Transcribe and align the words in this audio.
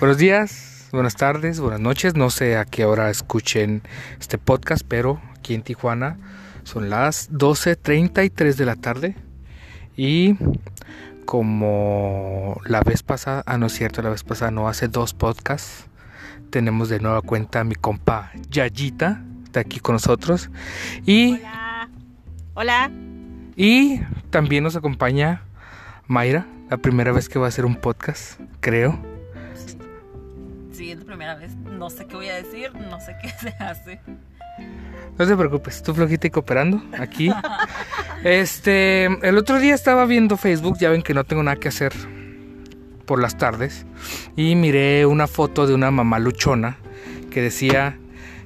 Buenos 0.00 0.18
días, 0.18 0.88
buenas 0.92 1.16
tardes, 1.16 1.58
buenas 1.58 1.80
noches. 1.80 2.14
No 2.14 2.30
sé 2.30 2.56
a 2.56 2.64
qué 2.64 2.84
hora 2.84 3.10
escuchen 3.10 3.82
este 4.20 4.38
podcast, 4.38 4.84
pero 4.86 5.20
aquí 5.36 5.54
en 5.54 5.62
Tijuana 5.62 6.18
son 6.62 6.88
las 6.88 7.32
12.33 7.32 8.54
de 8.54 8.64
la 8.64 8.76
tarde. 8.76 9.16
Y 9.96 10.36
como 11.24 12.60
la 12.64 12.80
vez 12.82 13.02
pasada, 13.02 13.42
ah, 13.44 13.58
no 13.58 13.66
es 13.66 13.72
cierto, 13.72 14.00
la 14.00 14.10
vez 14.10 14.22
pasada 14.22 14.52
no, 14.52 14.68
hace 14.68 14.86
dos 14.86 15.14
podcasts, 15.14 15.88
tenemos 16.50 16.88
de 16.88 17.00
nueva 17.00 17.20
cuenta 17.20 17.58
a 17.58 17.64
mi 17.64 17.74
compa 17.74 18.30
Yayita, 18.50 19.24
está 19.46 19.58
aquí 19.58 19.80
con 19.80 19.96
nosotros. 19.96 20.48
Y, 21.06 21.40
Hola. 21.40 21.88
Hola. 22.54 22.90
y 23.56 24.00
también 24.30 24.62
nos 24.62 24.76
acompaña 24.76 25.42
Mayra, 26.06 26.46
la 26.70 26.76
primera 26.76 27.10
vez 27.10 27.28
que 27.28 27.40
va 27.40 27.46
a 27.46 27.48
hacer 27.48 27.66
un 27.66 27.74
podcast, 27.74 28.38
creo. 28.60 29.07
Sí, 30.78 30.92
es 30.92 31.00
la 31.00 31.06
primera 31.06 31.34
vez. 31.34 31.56
No 31.56 31.90
sé 31.90 32.06
qué 32.06 32.14
voy 32.14 32.28
a 32.28 32.36
decir, 32.36 32.72
no 32.72 33.00
sé 33.00 33.16
qué 33.20 33.28
se 33.40 33.48
hace. 33.58 34.00
No 35.18 35.26
te 35.26 35.36
preocupes, 35.36 35.82
tú 35.82 35.92
flojita 35.92 36.28
y 36.28 36.30
cooperando 36.30 36.80
aquí. 36.96 37.32
Este, 38.22 39.06
el 39.06 39.38
otro 39.38 39.58
día 39.58 39.74
estaba 39.74 40.04
viendo 40.04 40.36
Facebook, 40.36 40.78
ya 40.78 40.90
ven 40.90 41.02
que 41.02 41.14
no 41.14 41.24
tengo 41.24 41.42
nada 41.42 41.56
que 41.56 41.66
hacer 41.66 41.92
por 43.06 43.20
las 43.20 43.36
tardes, 43.36 43.86
y 44.36 44.54
miré 44.54 45.04
una 45.04 45.26
foto 45.26 45.66
de 45.66 45.74
una 45.74 45.90
mamá 45.90 46.20
luchona 46.20 46.76
que 47.32 47.42
decía, 47.42 47.98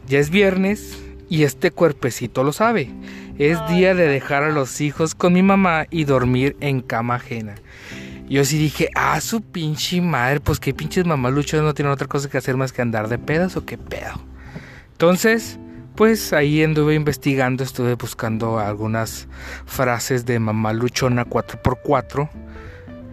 ya 0.06 0.18
es 0.18 0.30
viernes 0.30 0.98
y 1.28 1.42
este 1.42 1.70
cuerpecito 1.70 2.44
lo 2.44 2.52
sabe. 2.52 2.88
Es 3.36 3.58
día 3.68 3.94
de 3.94 4.06
dejar 4.06 4.42
a 4.42 4.52
los 4.52 4.80
hijos 4.80 5.14
con 5.14 5.34
mi 5.34 5.42
mamá 5.42 5.84
y 5.90 6.04
dormir 6.04 6.56
en 6.60 6.80
cama 6.80 7.16
ajena. 7.16 7.56
Yo 8.32 8.46
sí 8.46 8.56
dije, 8.56 8.88
ah, 8.94 9.20
su 9.20 9.42
pinche 9.42 10.00
madre, 10.00 10.40
pues 10.40 10.58
qué 10.58 10.72
pinches 10.72 11.04
mamás 11.04 11.34
luchonas 11.34 11.66
no 11.66 11.74
tienen 11.74 11.92
otra 11.92 12.08
cosa 12.08 12.30
que 12.30 12.38
hacer 12.38 12.56
más 12.56 12.72
que 12.72 12.80
andar 12.80 13.08
de 13.08 13.18
pedas 13.18 13.58
o 13.58 13.66
qué 13.66 13.76
pedo. 13.76 14.14
Entonces, 14.92 15.58
pues 15.96 16.32
ahí 16.32 16.64
anduve 16.64 16.94
investigando, 16.94 17.62
estuve 17.62 17.94
buscando 17.94 18.58
algunas 18.58 19.28
frases 19.66 20.24
de 20.24 20.38
mamá 20.38 20.72
luchona 20.72 21.26
4x4. 21.26 22.30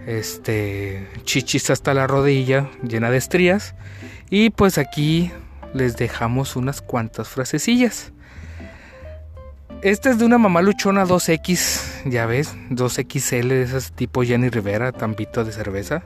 Este, 0.07 1.05
chichis 1.25 1.69
hasta 1.69 1.93
la 1.93 2.07
rodilla, 2.07 2.69
llena 2.81 3.11
de 3.11 3.17
estrías. 3.17 3.75
Y 4.29 4.51
pues 4.51 4.77
aquí 4.77 5.33
les 5.73 5.97
dejamos 5.97 6.55
unas 6.55 6.79
cuantas 6.81 7.27
frasecillas. 7.27 8.13
Esta 9.81 10.09
es 10.09 10.19
de 10.19 10.25
una 10.25 10.37
mamá 10.37 10.61
luchona 10.61 11.05
2X, 11.05 12.09
ya 12.09 12.25
ves, 12.25 12.53
2XL 12.69 13.47
de 13.47 13.61
esas 13.61 13.93
tipo 13.93 14.23
Jenny 14.23 14.49
Rivera, 14.49 14.91
tambito 14.91 15.45
de 15.45 15.53
cerveza, 15.53 16.03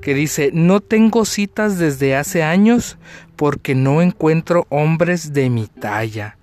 que 0.00 0.14
dice, 0.14 0.50
no 0.54 0.78
tengo 0.78 1.24
citas 1.24 1.78
desde 1.78 2.14
hace 2.14 2.44
años 2.44 2.96
porque 3.34 3.74
no 3.74 4.02
encuentro 4.02 4.68
hombres 4.68 5.32
de 5.32 5.50
mi 5.50 5.66
talla. 5.66 6.38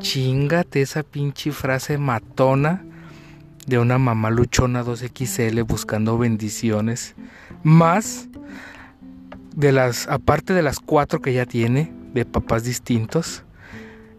Chingate 0.00 0.82
esa 0.82 1.02
pinche 1.02 1.50
frase 1.50 1.96
matona 1.96 2.84
de 3.66 3.78
una 3.78 3.96
mamá 3.96 4.28
luchona 4.28 4.84
2XL 4.84 5.66
buscando 5.66 6.18
bendiciones. 6.18 7.14
Más 7.62 8.28
de 9.56 9.72
las, 9.72 10.06
aparte 10.08 10.52
de 10.52 10.60
las 10.60 10.78
cuatro 10.78 11.22
que 11.22 11.32
ya 11.32 11.46
tiene, 11.46 11.90
de 12.12 12.26
papás 12.26 12.64
distintos. 12.64 13.44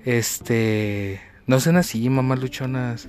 Este, 0.06 1.29
no 1.50 1.60
sean 1.60 1.76
así, 1.78 2.08
mamás 2.12 2.40
luchonas. 2.40 3.08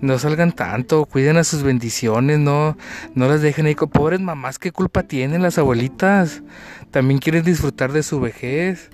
No 0.00 0.18
salgan 0.18 0.52
tanto, 0.52 1.04
cuiden 1.04 1.36
a 1.36 1.44
sus 1.44 1.62
bendiciones, 1.62 2.38
no, 2.38 2.78
no 3.14 3.28
las 3.28 3.42
dejen 3.42 3.66
ahí 3.66 3.74
pobres 3.74 4.18
mamás, 4.18 4.58
¿qué 4.58 4.72
culpa 4.72 5.02
tienen 5.02 5.42
las 5.42 5.58
abuelitas? 5.58 6.42
También 6.90 7.20
quieren 7.20 7.44
disfrutar 7.44 7.92
de 7.92 8.02
su 8.02 8.18
vejez. 8.18 8.88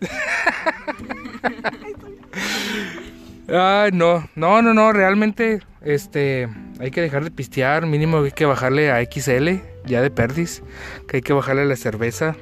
Ay, 3.48 3.92
no, 3.92 4.28
no, 4.34 4.60
no, 4.60 4.74
no, 4.74 4.92
realmente, 4.92 5.60
este, 5.82 6.48
hay 6.80 6.90
que 6.90 7.00
dejar 7.00 7.22
de 7.22 7.30
pistear, 7.30 7.86
mínimo 7.86 8.24
hay 8.24 8.32
que 8.32 8.44
bajarle 8.44 8.90
a 8.90 9.00
XL, 9.04 9.60
ya 9.86 10.02
de 10.02 10.10
perdis, 10.10 10.64
que 11.06 11.18
hay 11.18 11.22
que 11.22 11.32
bajarle 11.32 11.62
a 11.62 11.66
la 11.66 11.76
cerveza. 11.76 12.34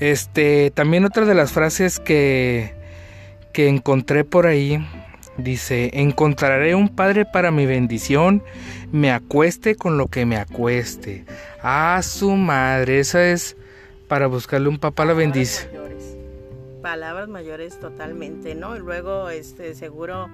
Este, 0.00 0.70
también 0.70 1.04
otra 1.04 1.24
de 1.24 1.34
las 1.34 1.52
frases 1.52 1.98
que, 1.98 2.74
que 3.52 3.68
encontré 3.68 4.24
por 4.24 4.46
ahí, 4.46 4.78
dice, 5.36 5.90
encontraré 5.94 6.74
un 6.74 6.88
padre 6.88 7.24
para 7.24 7.50
mi 7.50 7.66
bendición, 7.66 8.42
me 8.92 9.10
acueste 9.10 9.74
con 9.74 9.98
lo 9.98 10.06
que 10.06 10.26
me 10.26 10.36
acueste. 10.36 11.24
Ah, 11.62 12.00
su 12.02 12.30
madre, 12.32 13.00
esa 13.00 13.28
es 13.28 13.56
para 14.08 14.26
buscarle 14.26 14.68
un 14.68 14.78
papá 14.78 15.02
a 15.02 15.06
la 15.06 15.12
bendición. 15.14 15.68
Palabras 15.70 15.88
mayores. 15.90 16.16
Palabras 16.82 17.28
mayores 17.28 17.80
totalmente, 17.80 18.54
¿no? 18.54 18.76
Y 18.76 18.80
luego, 18.80 19.30
este, 19.30 19.74
seguro 19.74 20.28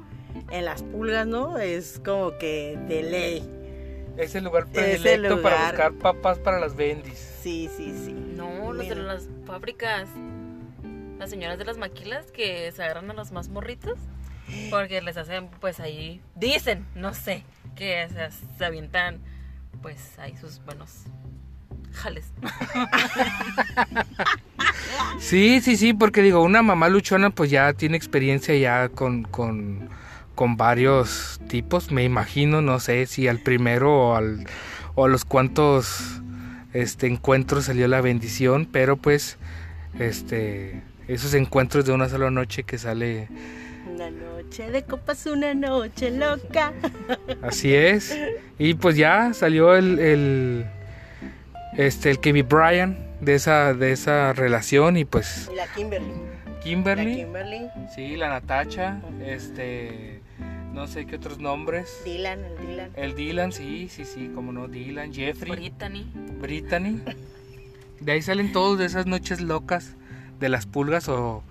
en 0.50 0.64
las 0.64 0.82
pulgas, 0.82 1.26
¿no? 1.26 1.58
Es 1.58 2.00
como 2.04 2.36
que 2.38 2.78
de 2.88 3.02
ley. 3.02 3.63
Es 4.16 4.34
el 4.34 4.44
lugar 4.44 4.66
predilecto 4.66 5.42
para 5.42 5.68
buscar 5.68 5.92
papas 5.94 6.38
para 6.38 6.60
las 6.60 6.76
bendis. 6.76 7.18
Sí, 7.42 7.68
sí, 7.76 7.92
sí. 8.04 8.12
No, 8.12 8.72
los 8.72 8.88
de 8.88 8.94
las 8.94 9.28
fábricas. 9.46 10.08
Las 11.18 11.30
señoras 11.30 11.58
de 11.58 11.64
las 11.64 11.78
maquilas 11.78 12.30
que 12.30 12.70
se 12.72 12.82
agarran 12.82 13.10
a 13.10 13.14
los 13.14 13.32
más 13.32 13.48
morritos. 13.48 13.98
Porque 14.70 15.00
les 15.00 15.16
hacen, 15.16 15.48
pues 15.60 15.80
ahí. 15.80 16.20
Dicen, 16.34 16.86
no 16.94 17.14
sé. 17.14 17.44
Que 17.76 18.08
se, 18.08 18.56
se 18.58 18.64
avientan, 18.64 19.20
pues 19.82 20.18
ahí 20.18 20.36
sus 20.36 20.64
buenos 20.64 21.04
jales. 21.92 22.26
Sí, 25.18 25.60
sí, 25.60 25.76
sí, 25.76 25.94
porque 25.94 26.22
digo, 26.22 26.42
una 26.42 26.62
mamá 26.62 26.88
luchona 26.88 27.30
pues 27.30 27.50
ya 27.50 27.72
tiene 27.72 27.96
experiencia 27.96 28.54
ya 28.56 28.88
con, 28.88 29.22
con, 29.24 29.88
con 30.34 30.56
varios 30.56 31.40
tipos, 31.48 31.90
me 31.90 32.04
imagino, 32.04 32.62
no 32.62 32.80
sé 32.80 33.06
si 33.06 33.28
al 33.28 33.38
primero 33.38 34.10
o, 34.10 34.16
al, 34.16 34.46
o 34.94 35.04
a 35.04 35.08
los 35.08 35.24
cuantos 35.24 36.20
este, 36.72 37.06
encuentros 37.06 37.66
salió 37.66 37.88
la 37.88 38.00
bendición, 38.00 38.66
pero 38.70 38.96
pues 38.96 39.38
este, 39.98 40.82
esos 41.08 41.34
encuentros 41.34 41.84
de 41.84 41.92
una 41.92 42.08
sola 42.08 42.30
noche 42.30 42.64
que 42.64 42.78
sale, 42.78 43.28
Una 43.92 44.10
noche 44.10 44.70
de 44.70 44.82
copas, 44.82 45.26
una 45.26 45.54
noche 45.54 46.10
loca. 46.10 46.72
así 47.42 47.74
es, 47.74 48.16
y 48.58 48.74
pues 48.74 48.96
ya 48.96 49.32
salió 49.34 49.74
el, 49.76 49.98
el, 49.98 50.66
este, 51.76 52.10
el 52.10 52.18
Kevin 52.20 52.48
Bryan 52.48 53.03
de 53.24 53.34
esa, 53.34 53.74
de 53.74 53.92
esa 53.92 54.32
relación 54.32 54.96
y 54.96 55.04
pues 55.04 55.50
Y 55.52 55.56
la 55.56 55.66
Kimberly. 55.68 56.12
La 56.46 56.60
Kimberly. 56.60 57.16
Kimberly. 57.16 57.70
Sí, 57.94 58.16
la 58.16 58.28
Natacha, 58.28 59.00
este, 59.24 60.20
no 60.72 60.86
sé 60.86 61.06
qué 61.06 61.16
otros 61.16 61.38
nombres. 61.38 62.02
Dylan, 62.04 62.44
el 62.44 62.66
Dylan. 62.66 62.90
El 62.96 63.14
Dylan, 63.14 63.52
sí, 63.52 63.88
sí, 63.88 64.04
sí, 64.04 64.30
como 64.34 64.52
no, 64.52 64.68
Dylan, 64.68 65.12
Jeffrey, 65.12 65.52
Brittany. 65.52 66.06
Brittany. 66.40 67.00
De 68.00 68.12
ahí 68.12 68.22
salen 68.22 68.52
todos 68.52 68.78
de 68.78 68.86
esas 68.86 69.06
noches 69.06 69.40
locas 69.40 69.94
de 70.40 70.48
las 70.48 70.66
pulgas 70.66 71.08
o, 71.08 71.42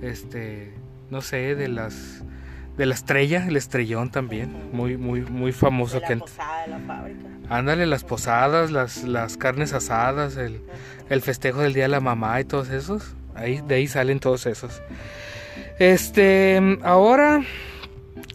este, 0.00 0.72
no 1.10 1.22
sé, 1.22 1.54
de 1.54 1.68
las, 1.68 2.22
de 2.76 2.86
la 2.86 2.94
estrella, 2.94 3.46
el 3.46 3.56
estrellón 3.56 4.10
también, 4.10 4.70
muy, 4.72 4.96
muy, 4.96 5.22
muy 5.22 5.52
famoso 5.52 5.96
De 5.96 6.02
la 6.02 6.08
que, 6.08 6.16
posada 6.16 6.62
de 6.62 6.68
la 6.68 6.78
fábrica. 6.78 7.28
Ándale, 7.48 7.86
las 7.86 8.04
posadas, 8.04 8.70
las, 8.70 9.04
las 9.04 9.36
carnes 9.36 9.72
asadas, 9.72 10.36
el, 10.36 10.60
el 11.08 11.22
festejo 11.22 11.60
del 11.60 11.74
día 11.74 11.84
de 11.84 11.88
la 11.88 12.00
mamá 12.00 12.40
y 12.40 12.44
todos 12.44 12.70
esos, 12.70 13.14
ahí, 13.34 13.62
de 13.66 13.76
ahí 13.76 13.86
salen 13.86 14.20
todos 14.20 14.46
esos. 14.46 14.82
Este, 15.78 16.60
ahora, 16.82 17.42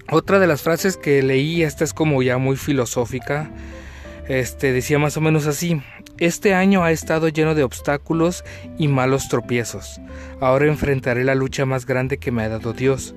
otra 0.10 0.40
de 0.40 0.48
las 0.48 0.62
frases 0.62 0.98
que 0.98 1.22
leí, 1.22 1.64
esta 1.64 1.84
es 1.84 1.94
como 1.94 2.22
ya 2.24 2.38
muy 2.38 2.56
filosófica, 2.56 3.52
este, 4.28 4.72
decía 4.72 5.00
más 5.00 5.18
o 5.18 5.22
menos 5.22 5.48
así, 5.48 5.82
este 6.20 6.54
año 6.54 6.84
ha 6.84 6.92
estado 6.92 7.28
lleno 7.28 7.56
de 7.56 7.64
obstáculos 7.64 8.46
y 8.78 8.88
malos 8.88 9.28
tropiezos. 9.28 10.00
Ahora 10.40 10.68
enfrentaré 10.68 11.24
la 11.24 11.36
lucha 11.36 11.66
más 11.66 11.86
grande 11.86 12.18
que 12.18 12.32
me 12.32 12.44
ha 12.44 12.50
dado 12.50 12.74
Dios. 12.74 13.16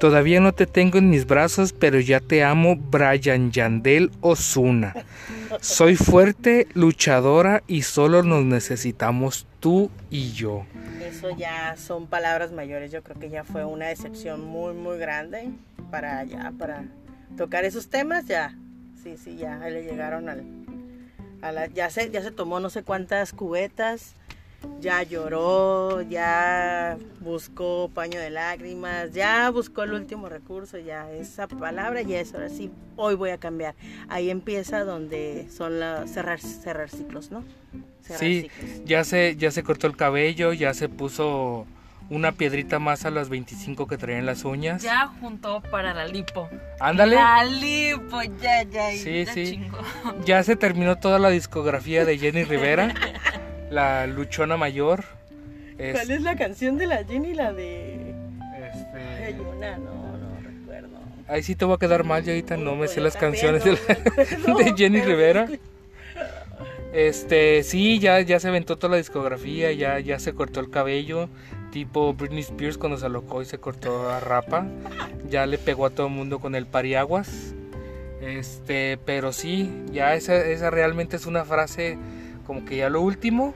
Todavía 0.00 0.40
no 0.40 0.52
te 0.52 0.66
tengo 0.66 0.98
en 0.98 1.10
mis 1.10 1.26
brazos, 1.26 1.72
pero 1.72 2.00
ya 2.00 2.20
te 2.20 2.42
amo, 2.42 2.76
Brian 2.76 3.52
Yandel 3.52 4.10
Osuna. 4.20 4.94
Soy 5.60 5.96
fuerte, 5.96 6.68
luchadora 6.74 7.62
y 7.66 7.82
solo 7.82 8.22
nos 8.22 8.44
necesitamos 8.44 9.46
tú 9.60 9.90
y 10.10 10.32
yo. 10.32 10.64
Eso 11.02 11.30
ya 11.36 11.76
son 11.76 12.06
palabras 12.06 12.52
mayores. 12.52 12.92
Yo 12.92 13.02
creo 13.02 13.18
que 13.18 13.30
ya 13.30 13.44
fue 13.44 13.64
una 13.64 13.86
decepción 13.86 14.44
muy, 14.44 14.74
muy 14.74 14.98
grande 14.98 15.50
para 15.90 16.24
ya, 16.24 16.52
para 16.58 16.84
tocar 17.36 17.64
esos 17.64 17.88
temas. 17.88 18.26
Ya, 18.26 18.54
sí, 19.02 19.16
sí, 19.16 19.36
ya 19.36 19.58
le 19.58 19.82
llegaron 19.82 20.28
al, 20.28 21.72
ya 21.74 21.90
se, 21.90 22.10
ya 22.10 22.22
se 22.22 22.30
tomó 22.30 22.60
no 22.60 22.70
sé 22.70 22.82
cuántas 22.82 23.32
cubetas 23.32 24.14
ya 24.80 25.02
lloró, 25.02 26.02
ya 26.02 26.96
buscó 27.20 27.90
paño 27.92 28.18
de 28.20 28.30
lágrimas, 28.30 29.12
ya 29.12 29.50
buscó 29.50 29.82
el 29.84 29.92
último 29.92 30.28
recurso, 30.28 30.78
ya 30.78 31.10
esa 31.12 31.46
palabra 31.48 32.02
ya 32.02 32.20
es 32.20 32.34
ahora 32.34 32.48
sí, 32.48 32.70
hoy 32.96 33.14
voy 33.14 33.30
a 33.30 33.38
cambiar. 33.38 33.74
Ahí 34.08 34.30
empieza 34.30 34.84
donde 34.84 35.48
son 35.54 35.80
los 35.80 36.10
cerrar, 36.10 36.40
cerrar 36.40 36.88
ciclos, 36.90 37.30
¿no? 37.30 37.44
Cerrar 38.02 38.20
Sí, 38.20 38.42
ciclos. 38.52 38.84
ya 38.84 39.04
se, 39.04 39.36
ya 39.36 39.50
se 39.50 39.62
cortó 39.62 39.86
el 39.86 39.96
cabello, 39.96 40.52
ya 40.52 40.74
se 40.74 40.88
puso 40.88 41.66
una 42.10 42.32
piedrita 42.32 42.78
más 42.78 43.04
a 43.04 43.10
las 43.10 43.28
25 43.28 43.86
que 43.86 43.98
traía 43.98 44.18
en 44.18 44.24
las 44.24 44.44
uñas. 44.46 44.82
Ya 44.82 45.08
juntó 45.20 45.60
para 45.70 45.92
la 45.92 46.06
lipo. 46.06 46.48
Ándale. 46.80 47.16
La 47.16 47.44
lipo, 47.44 48.22
ya, 48.40 48.62
ya. 48.62 48.92
Sí, 48.92 49.26
ya 49.26 49.32
sí. 49.34 49.60
Ya 50.24 50.42
se 50.42 50.56
terminó 50.56 50.96
toda 50.96 51.18
la 51.18 51.28
discografía 51.28 52.06
de 52.06 52.16
Jenny 52.16 52.44
Rivera, 52.44 52.94
la 53.70 54.06
luchona 54.06 54.56
mayor. 54.56 55.04
Es- 55.78 55.92
¿Cuál 55.94 56.10
es 56.10 56.22
la 56.22 56.36
canción 56.36 56.76
de 56.78 56.86
la 56.86 57.04
Jenny? 57.04 57.34
La 57.34 57.52
de... 57.52 57.94
este, 57.94 59.24
Hay 59.24 59.36
una, 59.38 59.76
no, 59.78 60.16
no 60.16 60.40
recuerdo. 60.42 60.88
Ahí 61.28 61.42
sí 61.42 61.54
te 61.54 61.64
voy 61.64 61.74
a 61.74 61.78
quedar 61.78 62.04
mal, 62.04 62.24
yo 62.24 62.32
ahorita 62.32 62.56
no 62.56 62.72
me 62.72 62.78
Pues 62.78 62.92
sé 62.92 63.00
las 63.00 63.14
también 63.16 63.52
canciones 63.52 63.64
de, 63.64 63.72
la- 63.72 64.54
de 64.64 64.74
Jenny 64.76 65.00
Rivera. 65.02 65.48
Este, 66.92 67.62
sí, 67.64 67.98
ya, 67.98 68.20
ya 68.22 68.40
se 68.40 68.48
aventó 68.48 68.76
toda 68.76 68.92
la 68.92 68.96
discografía, 68.96 69.70
ya, 69.72 70.00
ya 70.00 70.18
se 70.18 70.32
cortó 70.32 70.60
el 70.60 70.70
cabello, 70.70 71.28
tipo 71.70 72.14
Britney 72.14 72.40
Spears 72.40 72.78
cuando 72.78 72.96
se 72.96 73.06
alocó 73.06 73.42
y 73.42 73.44
se 73.44 73.58
cortó 73.58 74.08
a 74.10 74.20
rapa. 74.20 74.66
Ya 75.28 75.44
le 75.46 75.58
pegó 75.58 75.84
a 75.86 75.90
todo 75.90 76.06
el 76.06 76.12
mundo 76.14 76.38
con 76.40 76.54
el 76.54 76.66
pariaguas. 76.66 77.54
Este, 78.22 78.98
pero 79.04 79.32
sí, 79.32 79.70
ya 79.92 80.14
esa, 80.14 80.34
esa 80.44 80.70
realmente 80.70 81.16
es 81.16 81.26
una 81.26 81.44
frase 81.44 81.98
como 82.48 82.64
que 82.64 82.78
ya 82.78 82.88
lo 82.88 83.02
último. 83.02 83.54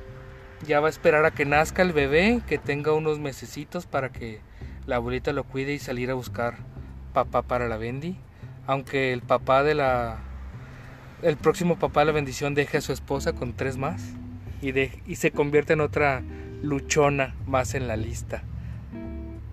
Ya 0.67 0.79
va 0.79 0.89
a 0.89 0.91
esperar 0.91 1.25
a 1.25 1.31
que 1.33 1.47
nazca 1.47 1.81
el 1.81 1.93
bebé, 1.93 2.43
que 2.47 2.59
tenga 2.59 2.93
unos 2.93 3.19
mesecitos 3.19 3.87
para 3.87 4.12
que 4.12 4.41
la 4.87 4.97
abuelita 4.97 5.33
lo 5.33 5.44
cuide 5.44 5.73
y 5.73 5.79
salir 5.79 6.11
a 6.11 6.15
buscar 6.15 6.59
papá 7.15 7.41
para 7.41 7.69
la 7.69 7.79
Bendy. 7.79 8.17
Aunque 8.67 9.15
el 9.15 9.23
papá 9.23 9.65
de 9.65 9.75
la. 9.75 10.19
El 11.23 11.39
próximo 11.39 11.79
papá 11.79 12.00
de 12.00 12.06
la 12.06 12.12
bendición 12.12 12.55
deje 12.55 12.77
a 12.77 12.81
su 12.83 12.93
esposa 12.93 13.33
con 13.33 13.55
tres 13.55 13.79
más 13.79 14.12
y, 14.61 14.73
de, 14.73 15.00
y 15.06 15.17
se 15.17 15.31
convierte 15.31 15.73
en 15.73 15.81
otra 15.81 16.23
luchona 16.62 17.35
más 17.47 17.75
en 17.75 17.89
la 17.89 17.97
lista. 17.97 18.43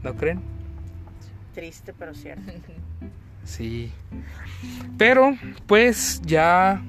¿No 0.04 0.16
creen? 0.16 0.42
Triste, 1.54 1.94
pero 1.98 2.14
cierto. 2.14 2.52
Sí. 3.46 3.92
Pero, 4.98 5.38
pues 5.66 6.22
ya 6.26 6.84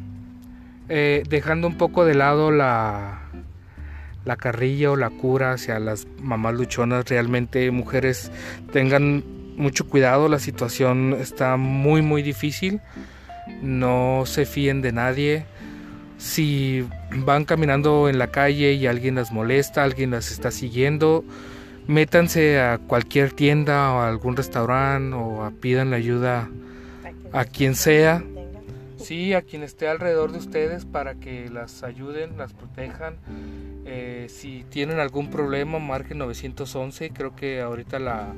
eh, 0.90 1.22
dejando 1.28 1.69
un 1.69 1.78
poco 1.78 2.04
de 2.04 2.14
lado 2.14 2.50
la, 2.50 3.20
la 4.25 4.37
carrilla 4.37 4.90
o 4.90 4.96
la 4.96 5.08
cura 5.08 5.52
hacia 5.52 5.78
las 5.78 6.08
mamás 6.20 6.54
luchonas, 6.54 7.08
realmente 7.08 7.70
mujeres 7.70 8.32
tengan 8.72 9.22
mucho 9.56 9.87
cuidado, 9.87 10.28
la 10.28 10.40
situación 10.40 11.16
está 11.20 11.56
muy 11.56 12.02
muy 12.02 12.22
difícil, 12.22 12.81
no 13.62 14.25
se 14.26 14.46
fíen 14.46 14.82
de 14.82 14.92
nadie. 14.92 15.44
Si 16.19 16.84
van 17.14 17.44
caminando 17.44 18.08
en 18.08 18.19
la 18.19 18.32
calle 18.32 18.72
y 18.72 18.87
alguien 18.87 19.14
las 19.14 19.31
molesta, 19.32 19.84
alguien 19.84 20.10
las 20.10 20.32
está 20.32 20.50
siguiendo, 20.50 21.25
métanse 21.87 22.60
a 22.60 22.78
cualquier 22.78 23.32
tienda 23.32 23.92
o 23.92 24.00
a 24.00 24.08
algún 24.08 24.37
restaurante 24.37 25.14
o 25.16 25.50
pidan 25.60 25.90
la 25.90 25.96
ayuda 25.96 26.50
a 27.32 27.44
quien 27.44 27.75
sea. 27.75 28.22
Sí, 29.02 29.35
a 29.35 29.43
quien 29.43 29.62
esté 29.62 29.88
alrededor 29.88 30.32
de 30.32 30.38
ustedes 30.38 30.85
para 30.85 31.14
que 31.14 31.49
las 31.49 31.82
ayuden, 31.82 32.37
las 32.37 32.52
protejan. 32.52 33.17
Eh, 33.85 34.26
si 34.29 34.64
tienen 34.64 34.99
algún 35.00 35.31
problema, 35.31 35.79
marquen 35.79 36.19
911. 36.19 37.11
Creo 37.11 37.35
que 37.35 37.61
ahorita 37.61 37.99
la 37.99 38.35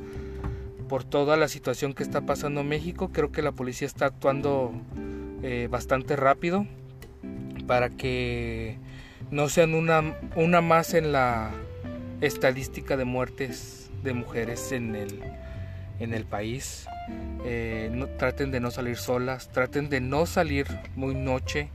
por 0.89 1.05
toda 1.05 1.39
la 1.39 1.49
situación 1.49 1.95
que 1.95 2.03
está 2.03 2.21
pasando 2.21 2.61
en 2.61 2.69
México, 2.69 3.13
creo 3.13 3.33
que 3.33 3.41
la 3.41 3.53
policía 3.53 3.87
está 3.87 4.05
actuando 4.05 4.73
eh, 5.43 5.67
bastante 5.71 6.17
rápido 6.17 6.67
para 7.67 7.89
que 7.89 8.77
no 9.31 9.49
sean 9.49 9.73
una, 9.73 10.19
una 10.37 10.61
más 10.61 10.93
en 10.93 11.13
la 11.13 11.51
estadística 12.21 12.99
de 12.99 13.07
muertes 13.07 13.91
de 14.03 14.13
mujeres 14.13 14.71
en 14.73 14.95
el, 14.95 15.23
en 15.99 16.13
el 16.13 16.27
país. 16.27 16.87
Eh, 17.45 17.91
no, 17.93 18.07
traten 18.07 18.51
de 18.51 18.61
no 18.61 18.71
salir 18.71 18.97
solas, 18.97 19.51
traten 19.51 19.89
de 19.89 20.01
no 20.01 20.27
salir 20.27 20.67
muy 20.95 21.15
noche. 21.15 21.71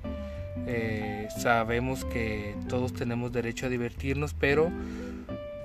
Eh, 0.66 1.28
sabemos 1.38 2.06
que 2.06 2.56
todos 2.68 2.94
tenemos 2.94 3.32
derecho 3.32 3.68
a 3.68 3.70
divertirnos, 3.70 4.34
pero 4.34 4.72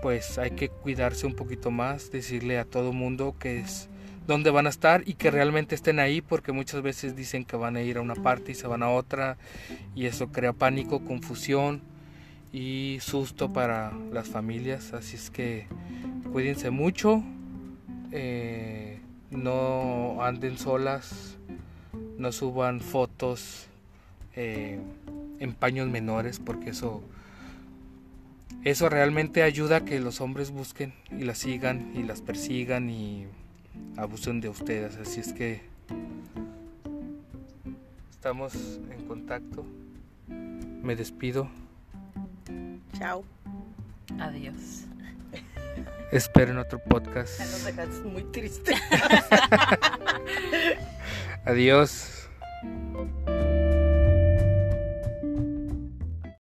pues 0.03 0.37
hay 0.39 0.51
que 0.51 0.69
cuidarse 0.69 1.27
un 1.27 1.35
poquito 1.35 1.71
más, 1.71 2.11
decirle 2.11 2.59
a 2.59 2.65
todo 2.65 2.93
mundo 2.93 3.37
que 3.39 3.61
es 3.61 3.89
dónde 4.27 4.51
van 4.51 4.67
a 4.67 4.71
estar 4.71 5.03
y 5.07 5.15
que 5.15 5.31
realmente 5.31 5.75
estén 5.75 6.01
ahí 6.01 6.21
porque 6.21 6.53
muchas 6.53 6.83
veces 6.83 7.17
dicen 7.17 7.45
que 7.45 7.57
van 7.57 7.77
a 7.77 7.83
ir 7.83 7.99
a 7.99 8.01
una 8.01 8.15
parte 8.15 8.53
y 8.53 8.55
se 8.55 8.67
van 8.67 8.83
a 8.83 8.89
otra 8.89 9.37
y 9.95 10.07
eso 10.07 10.31
crea 10.31 10.53
pánico, 10.53 11.05
confusión 11.05 11.83
y 12.53 12.99
susto 13.01 13.53
para 13.53 13.93
las 14.13 14.29
familias, 14.29 14.93
así 14.93 15.17
es 15.17 15.31
que 15.31 15.67
cuídense 16.33 16.71
mucho, 16.71 17.23
eh, 18.11 19.01
no 19.33 20.23
anden 20.23 20.59
solas, 20.59 21.37
no 22.19 22.33
suban 22.33 22.81
fotos 22.81 23.67
eh, 24.37 24.79
en 25.41 25.53
paños 25.55 25.89
menores 25.89 26.39
porque 26.39 26.71
eso 26.71 27.03
eso 28.65 28.89
realmente 28.89 29.43
ayuda 29.43 29.79
a 29.79 29.85
que 29.85 29.99
los 29.99 30.21
hombres 30.21 30.53
busquen 30.53 30.95
y 31.11 31.25
las 31.25 31.39
sigan 31.39 31.93
y 31.97 32.05
las 32.05 32.23
persigan 32.23 32.89
y 32.89 33.27
abusen 33.97 34.41
de 34.41 34.49
ustedes 34.49 34.97
así 34.99 35.21
es 35.21 35.33
que 35.33 35.63
estamos 38.13 38.55
en 38.91 39.05
contacto 39.07 39.65
me 40.29 40.95
despido 40.95 41.49
Chao. 42.99 43.25
Adiós. 44.21 44.85
esperen 46.13 46.59
otro 46.59 46.79
podcast 46.79 47.41
nos 47.41 47.65
dejaste 47.65 48.03
muy 48.05 48.23
triste. 48.25 48.75
adiós 51.45 52.22